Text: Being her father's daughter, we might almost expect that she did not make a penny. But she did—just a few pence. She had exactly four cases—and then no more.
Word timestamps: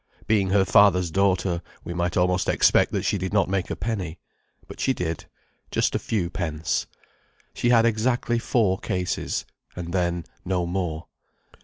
Being 0.25 0.49
her 0.49 0.65
father's 0.65 1.11
daughter, 1.11 1.61
we 1.83 1.93
might 1.93 2.17
almost 2.17 2.49
expect 2.49 2.91
that 2.91 3.03
she 3.05 3.19
did 3.19 3.33
not 3.33 3.47
make 3.47 3.69
a 3.69 3.75
penny. 3.75 4.17
But 4.67 4.79
she 4.79 4.93
did—just 4.93 5.93
a 5.93 5.99
few 5.99 6.31
pence. 6.31 6.87
She 7.53 7.69
had 7.69 7.85
exactly 7.85 8.39
four 8.39 8.79
cases—and 8.79 9.93
then 9.93 10.25
no 10.43 10.65
more. 10.65 11.05